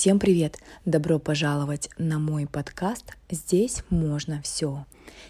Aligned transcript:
Всем 0.00 0.20
привет! 0.20 0.58
Добро 0.84 1.18
пожаловать 1.18 1.90
на 1.98 2.20
мой 2.20 2.46
подкаст 2.46 3.16
«Здесь 3.30 3.82
можно 3.90 4.40
все». 4.42 4.84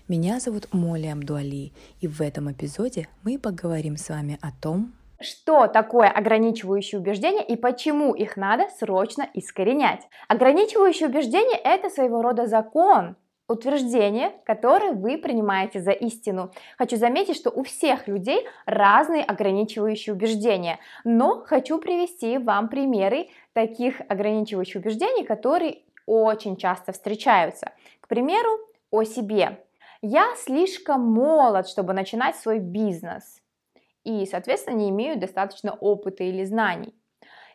Меня 0.09 0.41
зовут 0.41 0.69
Моля 0.75 1.15
Абдуали, 1.15 1.73
и 2.03 2.07
в 2.07 2.21
этом 2.21 2.53
эпизоде 2.53 3.09
мы 3.23 3.39
поговорим 3.39 3.97
с 3.97 4.11
вами 4.11 4.39
о 4.43 4.51
том, 4.53 4.93
что 5.23 5.69
такое 5.69 6.11
ограничивающие 6.11 7.01
убеждения 7.01 7.43
и 7.43 7.57
почему 7.57 8.15
их 8.15 8.37
надо 8.37 8.69
срочно 8.79 9.27
искоренять. 9.33 10.07
Ограничивающие 10.29 11.09
убеждения– 11.09 11.59
это 11.65 11.89
своего 11.89 12.21
рода 12.21 12.47
закон, 12.47 13.17
утверждение, 13.49 14.33
которое 14.45 14.93
вы 14.93 15.17
принимаете 15.17 15.81
за 15.81 15.91
истину. 15.91 16.53
Хочу 16.77 16.97
заметить, 16.97 17.37
что 17.37 17.51
у 17.51 17.65
всех 17.65 18.07
людей 18.07 18.47
разные 18.67 19.25
ограничивающие 19.25 20.15
убеждения, 20.15 20.79
но 21.03 21.43
хочу 21.47 21.79
привести 21.79 22.37
вам 22.39 22.69
примеры 22.69 23.29
таких 23.55 24.03
ограничивающих 24.09 24.83
убеждений, 24.83 25.25
которые 25.25 25.79
очень 26.07 26.57
часто 26.57 26.93
встречаются. 26.93 27.73
К 28.01 28.09
примеру, 28.09 28.61
о 28.91 29.03
себе. 29.05 29.65
Я 30.01 30.27
слишком 30.37 31.01
молод, 31.03 31.69
чтобы 31.69 31.93
начинать 31.93 32.37
свой 32.37 32.59
бизнес 32.59 33.43
и, 34.05 34.25
соответственно, 34.27 34.77
не 34.77 34.91
имею 34.91 35.19
достаточно 35.19 35.73
опыта 35.73 36.23
или 36.23 36.45
знаний. 36.45 36.95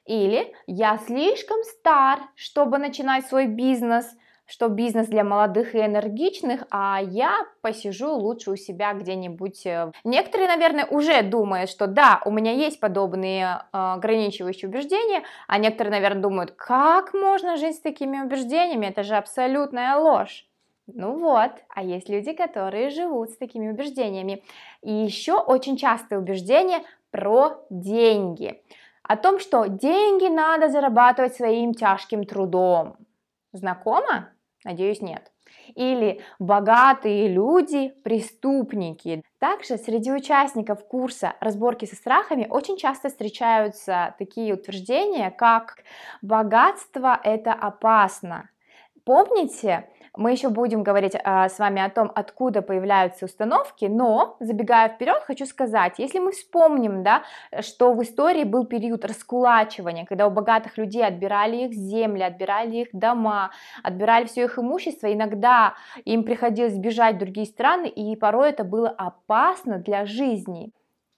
Или 0.05 0.53
я 0.67 0.97
слишком 0.97 1.63
стар, 1.63 2.19
чтобы 2.35 2.79
начинать 2.79 3.27
свой 3.27 3.45
бизнес– 3.45 4.05
что 4.53 4.67
бизнес 4.67 5.07
для 5.07 5.23
молодых 5.23 5.73
и 5.73 5.79
энергичных, 5.79 6.65
а 6.69 6.99
я 7.01 7.47
посижу 7.61 8.13
лучше 8.13 8.51
у 8.51 8.55
себя 8.55 8.93
где-нибудь. 8.93 9.65
Э, 9.65 9.91
некоторые, 10.03 10.47
наверное, 10.47 10.85
уже 10.85 11.23
думают, 11.23 11.71
что 11.71 11.87
да, 11.87 12.21
у 12.23 12.29
меня 12.29 12.51
есть 12.51 12.79
подобные 12.79 13.45
э, 13.45 13.55
ограничивающие 13.71 14.69
убеждения, 14.69 15.23
а 15.47 15.57
некоторые, 15.57 15.93
наверное, 15.93 16.21
думают, 16.21 16.51
как 16.51 17.15
можно 17.15 17.57
жить 17.57 17.77
с 17.77 17.79
такими 17.79 18.21
убеждениями, 18.21 18.85
это 18.85 19.01
же 19.01 19.15
абсолютная 19.15 19.97
ложь. 19.97 20.45
Ну 20.85 21.17
вот, 21.17 21.53
а 21.69 21.81
есть 21.81 22.07
люди, 22.07 22.33
которые 22.33 22.91
живут 22.91 23.31
с 23.31 23.37
такими 23.37 23.71
убеждениями. 23.71 24.43
И 24.83 24.93
еще 24.93 25.33
очень 25.33 25.77
частое 25.77 26.19
убеждение 26.19 26.83
про 27.09 27.65
деньги. 27.71 28.61
О 29.01 29.17
том, 29.17 29.39
что 29.39 29.65
деньги 29.65 30.27
надо 30.27 30.69
зарабатывать 30.69 31.33
своим 31.33 31.73
тяжким 31.73 32.23
трудом. 32.23 32.97
Знакомо? 33.51 34.32
Надеюсь, 34.63 35.01
нет. 35.01 35.31
Или 35.75 36.21
богатые 36.39 37.27
люди– 37.27 37.89
преступники. 38.03 39.23
Также 39.39 39.77
среди 39.77 40.11
участников 40.11 40.85
курса 40.87 41.35
разборки 41.39 41.85
со 41.85 41.95
страхами 41.95 42.47
очень 42.49 42.77
часто 42.77 43.09
встречаются 43.09 44.15
такие 44.17 44.53
утверждения, 44.53 45.31
как 45.31 45.83
«богатство– 46.21 47.19
это 47.23 47.53
опасно». 47.53 48.49
Помните, 49.05 49.89
мы 50.15 50.31
еще 50.31 50.49
будем 50.49 50.83
говорить 50.83 51.15
а, 51.23 51.49
с 51.49 51.57
вами 51.57 51.81
о 51.81 51.89
том, 51.89 52.11
откуда 52.13 52.61
появляются 52.61 53.25
установки, 53.25 53.85
но, 53.85 54.37
забегая 54.39 54.89
вперед, 54.89 55.23
хочу 55.25 55.45
сказать, 55.45 55.95
если 55.97 56.19
мы 56.19 56.31
вспомним, 56.31 57.03
да, 57.03 57.23
что 57.61 57.93
в 57.93 58.03
истории 58.03 58.43
был 58.43 58.65
период 58.65 59.05
раскулачивания, 59.05 60.05
когда 60.05 60.27
у 60.27 60.31
богатых 60.31 60.77
людей 60.77 61.03
отбирали 61.03 61.65
их 61.65 61.73
земли, 61.73 62.21
отбирали 62.21 62.77
их 62.77 62.89
дома, 62.93 63.51
отбирали 63.81 64.25
все 64.25 64.43
их 64.43 64.59
имущество, 64.59 65.11
иногда 65.11 65.73
им 66.05 66.23
приходилось 66.23 66.77
бежать 66.77 67.15
в 67.15 67.19
другие 67.19 67.47
страны, 67.47 67.87
и 67.87 68.15
порой 68.15 68.49
это 68.49 68.63
было 68.63 68.89
опасно 68.89 69.79
для 69.79 70.05
жизни. 70.05 70.71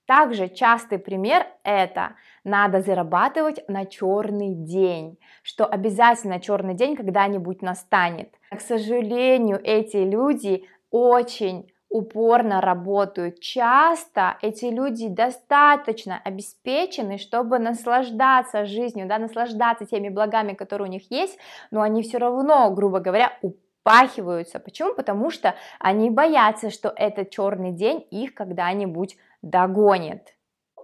Также 0.06 0.50
частый 0.50 1.00
пример 1.00 1.48
это 1.64 2.16
надо 2.44 2.82
зарабатывать 2.82 3.68
на 3.68 3.86
черный 3.86 4.54
день, 4.54 5.18
что 5.42 5.66
обязательно 5.66 6.40
черный 6.40 6.76
день 6.76 6.96
когда-нибудь 6.96 7.64
настанет. 7.64 8.30
К 8.56 8.62
сожалению, 8.62 9.60
эти 9.64 9.98
люди 9.98 10.66
очень 10.92 11.72
упорно 11.90 12.60
работают. 12.62 13.40
Часто 13.40 14.38
эти 14.42 14.66
люди 14.66 15.08
достаточно 15.08 16.20
обеспечены, 16.24 17.18
чтобы 17.18 17.58
наслаждаться 17.58 18.66
жизнью, 18.66 19.08
да, 19.08 19.18
наслаждаться 19.18 19.86
теми 19.86 20.10
благами, 20.10 20.54
которые 20.54 20.90
у 20.90 20.92
них 20.92 21.10
есть, 21.10 21.38
но 21.72 21.82
они 21.82 22.02
все 22.02 22.18
равно, 22.18 22.70
грубо 22.72 23.00
говоря, 23.00 23.38
упахиваются. 23.42 24.60
Почему? 24.60 24.94
Потому 24.94 25.30
что 25.30 25.56
они 25.80 26.10
боятся, 26.10 26.70
что 26.70 26.94
этот 26.96 27.30
черный 27.30 27.72
день 27.72 28.06
их 28.12 28.34
когда-нибудь 28.34 29.18
догонит. 29.42 30.36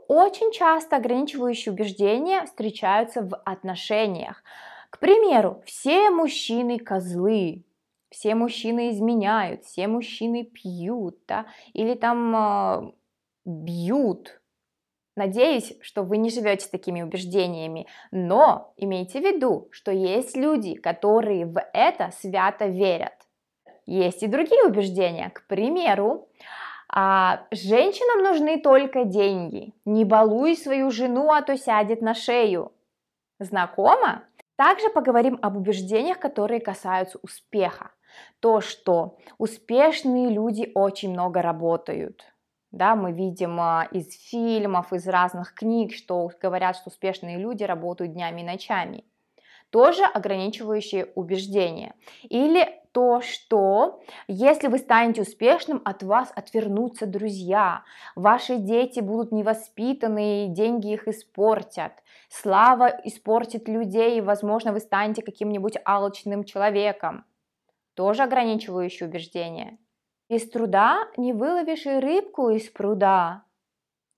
Очень 0.07 0.51
часто 0.51 0.97
ограничивающие 0.97 1.73
убеждения 1.73 2.45
встречаются 2.45 3.21
в 3.21 3.35
отношениях. 3.45 4.43
К 4.91 4.99
примеру, 4.99 5.63
все 5.65 6.11
мужчины 6.11 6.77
козлы, 6.77 7.63
все 8.09 8.35
мужчины 8.35 8.91
изменяют, 8.91 9.63
все 9.63 9.87
мужчины 9.87 10.43
пьют, 10.43 11.17
да, 11.27 11.45
или 11.73 11.95
там 11.95 12.35
э, 12.35 12.91
бьют. 13.45 14.41
Надеюсь, 15.15 15.73
что 15.81 16.03
вы 16.03 16.17
не 16.17 16.29
живете 16.29 16.65
с 16.65 16.69
такими 16.69 17.01
убеждениями, 17.01 17.87
но 18.11 18.73
имейте 18.75 19.19
в 19.19 19.23
виду, 19.23 19.69
что 19.71 19.91
есть 19.91 20.35
люди, 20.35 20.75
которые 20.75 21.45
в 21.45 21.59
это 21.73 22.11
свято 22.11 22.67
верят. 22.67 23.13
Есть 23.85 24.23
и 24.23 24.27
другие 24.27 24.65
убеждения. 24.65 25.29
К 25.29 25.47
примеру, 25.47 26.29
а, 26.89 27.45
женщинам 27.51 28.23
нужны 28.23 28.59
только 28.59 29.05
деньги. 29.05 29.73
Не 29.85 30.03
балуй 30.03 30.57
свою 30.57 30.91
жену, 30.91 31.31
а 31.31 31.41
то 31.41 31.57
сядет 31.57 32.01
на 32.01 32.13
шею. 32.13 32.73
Знакомо? 33.39 34.23
Также 34.61 34.91
поговорим 34.91 35.39
об 35.41 35.57
убеждениях, 35.57 36.19
которые 36.19 36.61
касаются 36.61 37.17
успеха. 37.23 37.89
То, 38.41 38.61
что 38.61 39.17
успешные 39.39 40.29
люди 40.29 40.71
очень 40.75 41.09
много 41.09 41.41
работают. 41.41 42.31
Да, 42.69 42.95
мы 42.95 43.11
видим 43.11 43.59
а, 43.59 43.87
из 43.91 44.13
фильмов, 44.29 44.93
из 44.93 45.07
разных 45.07 45.55
книг, 45.55 45.95
что 45.95 46.29
говорят, 46.39 46.75
что 46.75 46.91
успешные 46.91 47.39
люди 47.39 47.63
работают 47.63 48.13
днями 48.13 48.41
и 48.41 48.43
ночами. 48.43 49.03
Тоже 49.71 50.03
ограничивающие 50.03 51.07
убеждения. 51.15 51.95
Или 52.21 52.80
то, 52.91 53.21
что 53.21 54.01
если 54.27 54.67
вы 54.67 54.77
станете 54.77 55.21
успешным, 55.21 55.81
от 55.85 56.03
вас 56.03 56.31
отвернутся 56.35 57.05
друзья, 57.05 57.83
ваши 58.15 58.57
дети 58.57 58.99
будут 58.99 59.31
невоспитанные, 59.31 60.47
деньги 60.49 60.91
их 60.91 61.07
испортят, 61.07 61.93
слава 62.29 62.87
испортит 63.03 63.67
людей, 63.67 64.17
и, 64.17 64.21
возможно, 64.21 64.73
вы 64.73 64.79
станете 64.79 65.21
каким-нибудь 65.21 65.77
алчным 65.85 66.43
человеком. 66.43 67.25
Тоже 67.93 68.23
ограничивающее 68.23 69.07
убеждение. 69.07 69.77
Без 70.29 70.49
труда 70.49 71.07
не 71.17 71.33
выловишь 71.33 71.85
и 71.85 71.99
рыбку 71.99 72.49
из 72.49 72.69
пруда 72.69 73.43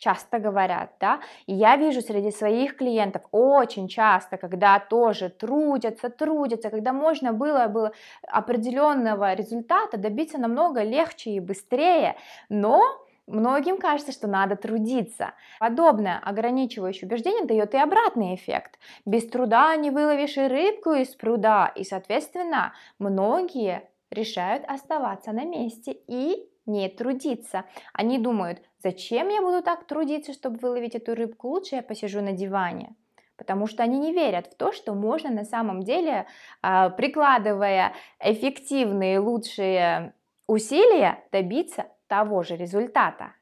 часто 0.03 0.40
говорят, 0.40 0.91
да, 1.00 1.19
и 1.47 1.53
я 1.53 1.78
вижу 1.78 2.02
среди 2.02 2.31
своих 2.31 2.75
клиентов 2.75 3.22
очень 3.31 3.88
часто, 3.88 4.38
когда 4.38 4.80
тоже 4.80 5.30
трудятся, 5.30 6.09
трудятся, 6.09 6.69
когда 6.69 6.94
можно 6.94 7.34
было, 7.34 7.68
было 7.68 7.91
определенного 8.28 9.34
результата 9.34 9.97
добиться 9.97 10.38
намного 10.38 10.84
легче 10.84 11.31
и 11.31 11.40
быстрее, 11.40 12.16
но 12.50 12.81
Многим 13.28 13.78
кажется, 13.78 14.12
что 14.12 14.28
надо 14.28 14.58
трудиться. 14.58 15.31
Подобное 15.59 16.20
ограничивающее 16.20 17.08
убеждение 17.08 17.46
дает 17.46 17.74
и 17.74 17.78
обратный 17.78 18.35
эффект. 18.35 18.78
Без 19.06 19.25
труда 19.30 19.74
не 19.78 19.91
выловишь 19.91 20.35
и 20.35 20.46
рыбку 20.47 20.91
из 20.91 21.16
пруда, 21.16 21.72
и, 21.74 21.85
соответственно, 21.85 22.74
многие 23.00 23.90
решают 24.12 24.66
оставаться 24.68 25.31
на 25.31 25.46
месте 25.46 25.96
и 26.08 26.50
не 26.66 26.90
трудиться. 26.90 27.66
Они 27.94 28.19
думают, 28.19 28.62
зачем 28.81 29.29
я 29.29 29.41
буду 29.41 29.62
так 29.62 29.85
трудиться, 29.85 30.34
чтобы 30.34 30.57
выловить 30.59 30.96
эту 30.96 31.16
рыбку, 31.16 31.50
лучше 31.50 31.75
я 31.75 31.81
посижу 31.81 32.22
на 32.22 32.31
диване. 32.31 32.96
Потому 33.35 33.68
что 33.68 33.84
они 33.84 34.00
не 34.00 34.13
верят 34.13 34.47
в 34.47 34.56
то, 34.56 34.72
что 34.72 34.94
можно 34.94 35.31
на 35.31 35.44
самом 35.44 35.84
деле, 35.84 36.28
а, 36.61 36.90
прикладывая 36.90 37.93
эффективные, 38.20 39.20
лучшие 39.20 40.14
усилия, 40.47 41.23
добиться 41.32 41.88
того 42.08 42.43
же 42.43 42.55
результата. 42.55 43.34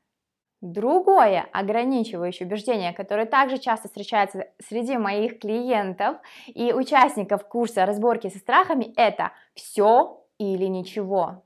Другое 0.62 1.48
ограничивающее 1.52 2.48
убеждение, 2.48 2.94
которое 2.94 3.26
также 3.26 3.58
часто 3.58 3.88
встречается 3.88 4.48
среди 4.60 4.96
моих 4.96 5.40
клиентов 5.40 6.18
и 6.46 6.72
участников 6.72 7.48
курса 7.48 7.86
разборки 7.86 8.30
со 8.30 8.38
страхами, 8.38 8.94
это 8.96 9.32
все 9.56 10.24
или 10.38 10.66
ничего. 10.66 11.44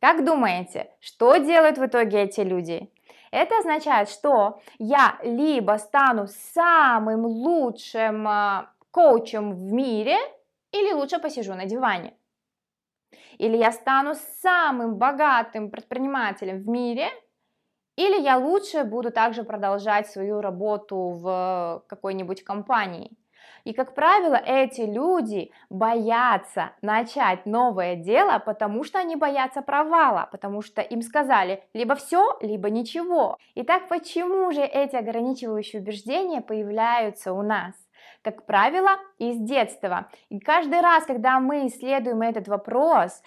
Как 0.00 0.24
думаете, 0.24 0.90
что 1.00 1.36
делают 1.36 1.78
в 1.78 1.86
итоге 1.86 2.22
эти 2.22 2.40
люди? 2.40 2.92
Это 3.30 3.58
означает, 3.58 4.08
что 4.08 4.60
я 4.78 5.18
либо 5.22 5.78
стану 5.78 6.26
самым 6.54 7.26
лучшим 7.26 8.26
а, 8.28 8.70
коучем 8.90 9.52
в 9.52 9.72
мире, 9.72 10.16
или 10.72 10.92
лучше 10.92 11.18
посижу 11.18 11.54
на 11.54 11.64
диване. 11.64 12.14
Или 13.38 13.56
я 13.56 13.72
стану 13.72 14.14
самым 14.42 14.96
богатым 14.96 15.70
предпринимателем 15.70 16.58
в 16.62 16.68
мире, 16.68 17.08
или 17.96 18.20
я 18.20 18.36
лучше 18.36 18.84
буду 18.84 19.10
также 19.10 19.42
продолжать 19.42 20.08
свою 20.08 20.40
работу 20.40 20.96
в 20.96 21.84
какой-нибудь 21.88 22.44
компании. 22.44 23.10
И, 23.66 23.72
как 23.72 23.96
правило, 23.96 24.36
эти 24.36 24.82
люди 24.82 25.50
боятся 25.70 26.70
начать 26.82 27.46
новое 27.46 27.96
дело, 27.96 28.38
потому 28.38 28.84
что 28.84 29.00
они 29.00 29.16
боятся 29.16 29.60
провала, 29.60 30.28
потому 30.30 30.62
что 30.62 30.82
им 30.82 31.02
сказали 31.02 31.64
либо 31.74 31.96
все, 31.96 32.38
либо 32.40 32.70
ничего. 32.70 33.36
Итак, 33.56 33.88
почему 33.88 34.52
же 34.52 34.60
эти 34.60 34.94
ограничивающие 34.94 35.82
убеждения 35.82 36.40
появляются 36.40 37.32
у 37.32 37.42
нас? 37.42 37.74
как 38.22 38.44
правило, 38.44 38.90
из 39.18 39.38
детства. 39.38 40.08
И 40.30 40.40
каждый 40.40 40.80
раз, 40.80 41.04
когда 41.04 41.38
мы 41.38 41.68
исследуем 41.68 42.22
этот 42.22 42.48
вопрос, 42.48 43.22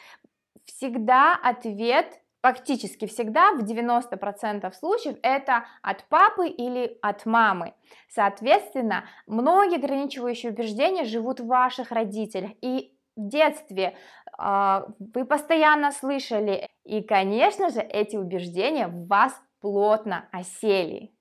всегда 0.66 1.36
ответ 1.42 2.20
Фактически 2.42 3.06
всегда 3.06 3.52
в 3.54 3.64
90% 3.64 4.72
случаев 4.74 5.18
это 5.24 5.66
от 5.82 6.06
папы 6.06 6.48
или 6.48 6.98
от 7.02 7.26
мамы. 7.26 7.74
Соответственно, 8.08 9.04
многие 9.28 9.76
ограничивающие 9.76 10.54
убеждения 10.54 11.04
живут 11.04 11.42
в 11.42 11.48
ваших 11.48 11.92
родителях. 11.92 12.52
И 12.62 12.98
в 13.18 13.28
детстве 13.28 13.98
э, 14.38 14.82
вы 15.00 15.26
постоянно 15.26 15.92
слышали, 15.92 16.70
и, 16.86 17.04
конечно 17.04 17.70
же, 17.70 17.82
эти 17.82 18.16
убеждения 18.16 18.88
в 18.88 19.08
вас 19.08 19.34
плотно 19.60 20.30
осели. 20.32 21.14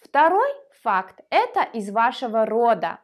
Второй 0.00 0.48
факт– 0.82 1.20
это 1.30 1.62
из 1.62 1.90
вашего 1.90 2.46
рода. 2.46 3.00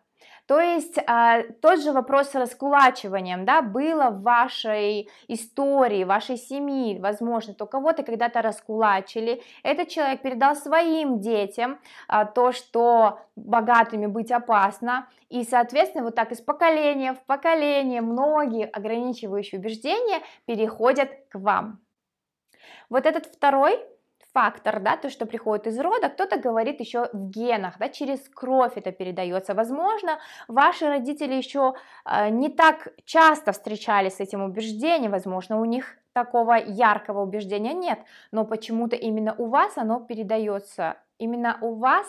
То 0.48 0.60
есть 0.60 0.98
а, 1.06 1.42
тот 1.60 1.82
же 1.82 1.92
вопрос 1.92 2.30
с 2.30 2.34
раскулачиванием, 2.34 3.44
да, 3.44 3.60
было 3.60 4.08
в 4.08 4.22
вашей 4.22 5.10
истории, 5.28 6.04
вашей 6.04 6.38
семьи, 6.38 6.98
возможно, 6.98 7.52
то 7.52 7.66
кого-то 7.66 8.02
когда-то 8.02 8.40
раскулачили, 8.40 9.42
этот 9.62 9.88
человек 9.88 10.22
передал 10.22 10.56
своим 10.56 11.20
детям 11.20 11.78
а, 12.08 12.24
то, 12.24 12.52
что 12.52 13.20
богатыми 13.36 14.06
быть 14.06 14.32
опасно, 14.32 15.06
и, 15.28 15.44
соответственно, 15.44 16.02
вот 16.02 16.14
так 16.14 16.32
из 16.32 16.40
поколения 16.40 17.12
в 17.12 17.22
поколение 17.26 18.00
многие 18.00 18.64
ограничивающие 18.64 19.60
убеждения 19.60 20.22
переходят 20.46 21.10
к 21.28 21.38
вам. 21.38 21.78
Вот 22.88 23.04
этот 23.04 23.26
второй 23.26 23.78
фактор, 24.32 24.80
да, 24.80 24.96
то, 24.96 25.10
что 25.10 25.26
приходит 25.26 25.66
из 25.66 25.78
рода, 25.78 26.08
кто-то 26.08 26.38
говорит 26.38 26.80
еще 26.80 27.08
в 27.12 27.30
генах, 27.30 27.78
да, 27.78 27.88
через 27.88 28.28
кровь 28.28 28.72
это 28.76 28.92
передается. 28.92 29.54
Возможно, 29.54 30.18
ваши 30.48 30.86
родители 30.86 31.34
еще 31.34 31.74
э, 32.04 32.28
не 32.28 32.48
так 32.48 32.88
часто 33.04 33.52
встречались 33.52 34.16
с 34.16 34.20
этим 34.20 34.42
убеждением, 34.42 35.12
возможно, 35.12 35.60
у 35.60 35.64
них 35.64 35.96
такого 36.12 36.54
яркого 36.54 37.22
убеждения 37.22 37.74
нет, 37.74 37.98
но 38.32 38.44
почему-то 38.44 38.96
именно 38.96 39.34
у 39.38 39.46
вас 39.46 39.76
оно 39.78 40.00
передается, 40.00 40.96
именно 41.18 41.58
у 41.60 41.74
вас 41.74 42.06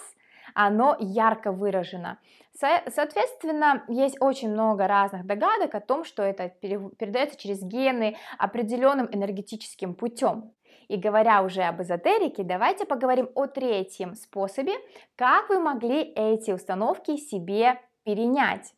оно 0.54 0.96
ярко 1.00 1.52
выражено. 1.52 2.18
Соответственно, 2.54 3.84
есть 3.88 4.18
очень 4.20 4.52
много 4.52 4.88
разных 4.88 5.26
догадок 5.26 5.76
о 5.76 5.80
том, 5.80 6.04
что 6.04 6.24
это 6.24 6.50
передается 6.50 7.40
через 7.40 7.62
гены 7.64 8.18
определенным 8.38 9.08
энергетическим 9.12 9.94
путем. 9.94 10.52
И 10.90 10.98
говоря 10.98 11.44
уже 11.44 11.62
об 11.62 11.82
эзотерике, 11.82 12.44
давайте 12.44 12.86
поговорим 12.86 13.30
о 13.36 13.46
третьем 13.46 14.16
способе, 14.16 14.74
как 15.16 15.50
вы 15.50 15.60
могли 15.60 16.02
эти 16.02 16.52
установки 16.52 17.16
себе 17.16 17.80
перенять. 18.04 18.74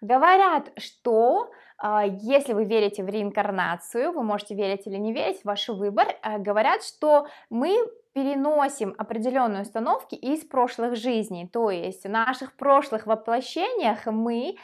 Говорят, 0.00 0.70
что 0.78 1.50
э, 1.82 2.02
если 2.22 2.52
вы 2.52 2.64
верите 2.64 3.02
в 3.02 3.08
реинкарнацию, 3.08 4.12
вы 4.12 4.22
можете 4.22 4.54
верить 4.54 4.86
или 4.86 4.96
не 4.96 5.12
верить, 5.12 5.40
ваш 5.44 5.68
выбор, 5.68 6.06
э, 6.22 6.38
говорят, 6.38 6.84
что 6.84 7.26
мы 7.50 7.76
переносим 8.12 8.94
определенные 8.96 9.62
установки 9.62 10.14
из 10.14 10.44
прошлых 10.44 10.96
жизней, 10.96 11.48
то 11.48 11.70
есть 11.70 12.04
в 12.04 12.08
наших 12.08 12.56
прошлых 12.56 13.06
воплощениях 13.06 14.06
мы 14.06 14.56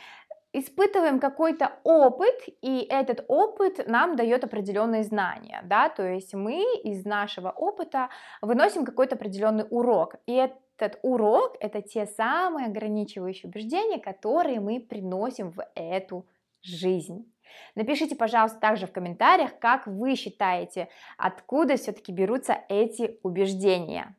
испытываем 0.59 1.21
какой-то 1.21 1.73
опыт, 1.85 2.35
и 2.63 2.87
этот 2.89 3.25
опыт 3.29 3.87
нам 3.87 4.17
дает 4.17 4.45
определенные 4.45 5.03
знания, 5.03 5.61
да, 5.65 5.89
то 5.89 6.03
есть 6.03 6.35
мы 6.35 6.63
из 6.83 7.05
нашего 7.05 7.51
опыта 7.51 8.09
выносим 8.41 8.85
какой-то 8.85 9.17
определенный 9.17 9.67
урок, 9.71 10.17
и 10.27 10.35
этот 10.35 10.99
урок 11.03 11.57
это 11.61 11.83
те 11.83 12.07
самые 12.07 12.67
ограничивающие 12.67 13.51
убеждения, 13.51 13.99
которые 13.99 14.61
мы 14.61 14.81
приносим 14.81 15.51
в 15.51 15.63
эту 15.75 16.27
жизнь. 16.63 17.31
Напишите, 17.75 18.17
пожалуйста, 18.17 18.59
также 18.59 18.87
в 18.87 18.93
комментариях, 18.93 19.59
как 19.59 19.87
вы 19.87 20.15
считаете, 20.15 20.89
откуда 21.19 21.77
все-таки 21.77 22.13
берутся 22.13 22.59
эти 22.69 23.19
убеждения. 23.23 24.17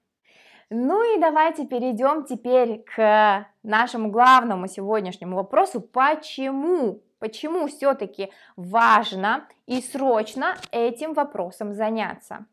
Ну 0.70 1.16
и 1.16 1.20
давайте 1.20 1.66
перейдем 1.66 2.26
теперь 2.26 2.84
к 2.84 3.48
нашему 3.64 4.12
главному 4.12 4.68
сегодняшнему 4.68 5.38
вопросу, 5.38 5.80
почему, 5.80 7.02
почему 7.20 7.68
все-таки 7.68 8.32
важно 8.58 9.48
и 9.66 9.82
срочно 9.82 10.58
этим 10.72 11.14
вопросом 11.14 11.74
заняться. 11.74 12.46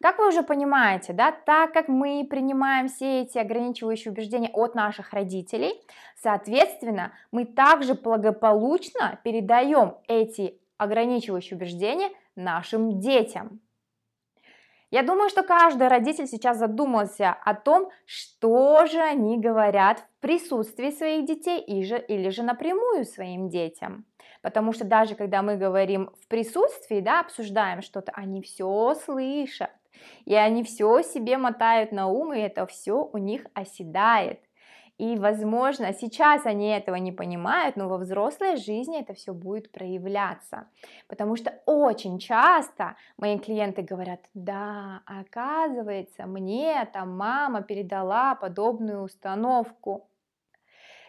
Как 0.00 0.18
вы 0.18 0.28
уже 0.28 0.42
понимаете, 0.42 1.12
да, 1.12 1.32
так 1.32 1.72
как 1.72 1.88
мы 1.88 2.24
принимаем 2.28 2.88
все 2.88 3.22
эти 3.22 3.38
ограничивающие 3.38 4.12
убеждения 4.12 4.50
от 4.52 4.76
наших 4.76 5.12
родителей, 5.12 5.74
соответственно, 6.16 7.12
мы 7.32 7.46
также 7.46 7.94
благополучно 7.94 9.18
передаем 9.24 9.96
эти 10.06 10.58
ограничивающие 10.76 11.56
убеждения 11.56 12.10
нашим 12.36 13.00
детям. 13.00 13.60
Я 14.90 15.04
думаю, 15.04 15.30
что 15.30 15.44
каждый 15.44 15.86
родитель 15.86 16.26
сейчас 16.26 16.58
задумался 16.58 17.30
о 17.32 17.54
том, 17.54 17.90
что 18.06 18.86
же 18.86 19.00
они 19.00 19.38
говорят 19.38 20.00
в 20.00 20.20
присутствии 20.20 20.90
своих 20.90 21.26
детей 21.26 21.60
или 21.60 21.82
же, 21.84 21.98
или 21.98 22.28
же 22.30 22.42
напрямую 22.42 23.04
своим 23.04 23.48
детям. 23.48 24.04
Потому 24.42 24.72
что 24.72 24.84
даже 24.84 25.14
когда 25.14 25.42
мы 25.42 25.56
говорим 25.56 26.10
в 26.20 26.26
присутствии, 26.26 27.00
да, 27.00 27.20
обсуждаем 27.20 27.82
что-то, 27.82 28.10
они 28.14 28.42
все 28.42 28.94
слышат. 28.94 29.70
И 30.24 30.34
они 30.34 30.64
все 30.64 31.02
себе 31.02 31.36
мотают 31.36 31.92
на 31.92 32.08
ум, 32.08 32.32
и 32.32 32.40
это 32.40 32.66
все 32.66 33.08
у 33.12 33.18
них 33.18 33.46
оседает. 33.54 34.40
И, 35.00 35.16
возможно, 35.16 35.94
сейчас 35.94 36.44
они 36.44 36.68
этого 36.68 36.96
не 36.96 37.10
понимают, 37.10 37.74
но 37.74 37.88
во 37.88 37.96
взрослой 37.96 38.56
жизни 38.56 39.00
это 39.00 39.14
все 39.14 39.32
будет 39.32 39.72
проявляться. 39.72 40.68
Потому 41.08 41.36
что 41.36 41.58
очень 41.64 42.18
часто 42.18 42.96
мои 43.16 43.38
клиенты 43.38 43.80
говорят, 43.80 44.20
да, 44.34 45.00
оказывается, 45.06 46.26
мне 46.26 46.86
там 46.92 47.16
мама 47.16 47.62
передала 47.62 48.34
подобную 48.34 49.02
установку. 49.02 50.06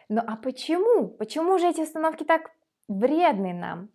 Ну 0.07 0.21
а 0.25 0.37
почему? 0.37 1.09
Почему 1.09 1.57
же 1.57 1.67
эти 1.67 1.81
установки 1.81 2.23
так 2.23 2.51
вредны 2.87 3.53
нам? 3.53 3.89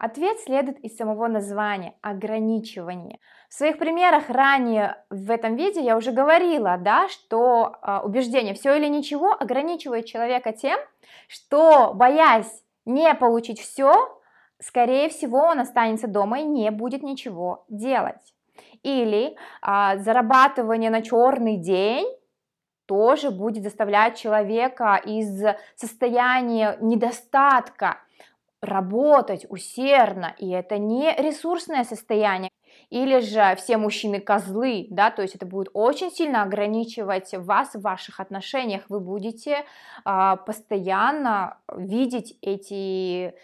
Ответ 0.00 0.40
следует 0.40 0.78
из 0.78 0.96
самого 0.96 1.28
названия– 1.28 1.92
ограничивание. 2.00 3.18
В 3.50 3.54
своих 3.54 3.76
примерах 3.76 4.30
ранее 4.30 5.04
в 5.10 5.30
этом 5.30 5.56
видео 5.56 5.82
я 5.82 5.94
уже 5.94 6.10
говорила, 6.10 6.78
да, 6.78 7.06
что 7.10 7.76
э, 7.82 7.98
убеждение 8.02 8.54
«все 8.54 8.74
или 8.78 8.86
ничего» 8.86 9.36
ограничивает 9.38 10.06
человека 10.06 10.52
тем, 10.54 10.80
что, 11.28 11.92
боясь 11.92 12.64
не 12.86 13.12
получить 13.12 13.60
все, 13.60 14.18
скорее 14.58 15.10
всего, 15.10 15.40
он 15.40 15.60
останется 15.60 16.08
дома 16.08 16.40
и 16.40 16.44
не 16.44 16.70
будет 16.70 17.02
ничего 17.02 17.66
делать. 17.68 18.34
Или 18.82 19.36
э, 19.36 19.98
зарабатывание 19.98 20.88
на 20.88 21.02
черный 21.02 21.58
день 21.58 22.08
тоже 22.86 23.30
будет 23.30 23.64
заставлять 23.64 24.16
человека 24.16 24.98
из 25.04 25.44
состояния 25.76 26.78
недостатка 26.80 27.98
работать 28.62 29.46
усердно, 29.48 30.34
и 30.38 30.50
это 30.50 30.78
не 30.78 31.14
ресурсное 31.16 31.84
состояние, 31.84 32.50
или 32.90 33.20
же 33.20 33.56
все 33.56 33.76
мужчины 33.76 34.20
козлы, 34.20 34.86
да, 34.90 35.10
то 35.10 35.22
есть 35.22 35.34
это 35.34 35.46
будет 35.46 35.70
очень 35.72 36.10
сильно 36.10 36.42
ограничивать 36.42 37.32
вас 37.34 37.74
в 37.74 37.80
ваших 37.80 38.20
отношениях, 38.20 38.82
вы 38.88 39.00
будете 39.00 39.64
а, 40.04 40.36
постоянно 40.36 41.58
видеть 41.74 42.36
эти 42.42 43.34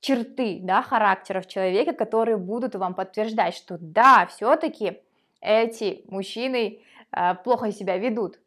черты, 0.00 0.60
да, 0.62 0.82
характеров 0.82 1.46
человека, 1.46 1.92
которые 1.92 2.36
будут 2.36 2.74
вам 2.74 2.94
подтверждать, 2.94 3.54
что 3.54 3.76
да, 3.80 4.26
все-таки 4.26 5.02
эти 5.40 6.04
мужчины 6.08 6.80
а, 7.10 7.34
плохо 7.34 7.72
себя 7.72 7.98
ведут, 7.98 8.38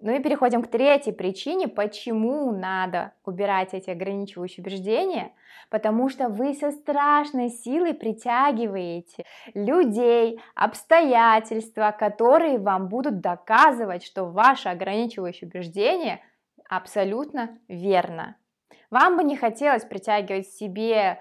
ну 0.00 0.14
и 0.14 0.22
переходим 0.22 0.62
к 0.62 0.70
третьей 0.70 1.12
причине, 1.12 1.66
почему 1.66 2.52
надо 2.52 3.12
убирать 3.24 3.74
эти 3.74 3.90
ограничивающие 3.90 4.62
убеждения, 4.62 5.32
потому 5.70 6.08
что 6.08 6.28
вы 6.28 6.54
со 6.54 6.70
страшной 6.70 7.48
силой 7.50 7.94
притягиваете 7.94 9.24
людей, 9.54 10.40
обстоятельства, 10.54 11.94
которые 11.98 12.58
вам 12.58 12.88
будут 12.88 13.20
доказывать, 13.20 14.04
что 14.04 14.24
ваше 14.24 14.68
ограничивающее 14.68 15.48
убеждение 15.48 16.20
абсолютно 16.68 17.58
верно. 17.66 18.36
Вам 18.90 19.16
бы 19.16 19.24
не 19.24 19.36
хотелось 19.36 19.84
притягивать 19.84 20.48
себе 20.48 21.20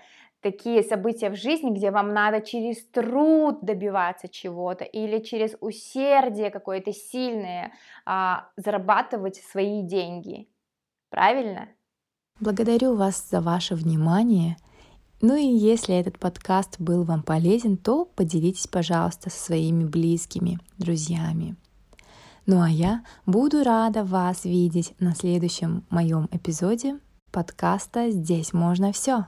такие 0.52 0.82
события 0.82 1.30
в 1.30 1.36
жизни, 1.36 1.72
где 1.72 1.92
вам 1.92 2.14
надо 2.14 2.42
через 2.42 2.86
труд 2.88 3.60
добиваться 3.62 4.30
чего-то 4.30 4.86
или 4.86 5.20
через 5.20 5.56
усердие 5.60 6.50
какое-то 6.50 6.94
сильное 6.94 7.74
а, 8.06 8.50
зарабатывать 8.56 9.36
свои 9.52 9.82
деньги. 9.82 10.48
Правильно? 11.10 11.68
Благодарю 12.40 12.96
вас 12.96 13.30
за 13.30 13.42
ваше 13.42 13.76
внимание. 13.76 14.56
Ну 15.22 15.36
и 15.36 15.46
если 15.46 15.96
этот 15.96 16.18
подкаст 16.18 16.80
был 16.80 17.04
вам 17.04 17.24
полезен, 17.24 17.76
то 17.76 18.06
поделитесь, 18.06 18.68
пожалуйста, 18.68 19.30
со 19.30 19.40
своими 19.40 19.84
близкими, 19.84 20.60
друзьями. 20.78 21.56
Ну 22.46 22.62
а 22.62 22.70
я 22.70 23.04
буду 23.26 23.64
рада 23.64 24.06
вас 24.06 24.46
видеть 24.46 24.94
на 25.00 25.14
следующем 25.14 25.84
моем 25.90 26.30
эпизоде 26.32 27.00
подкаста 27.32 28.12
«Здесь 28.12 28.54
можно 28.54 28.94
все». 28.94 29.26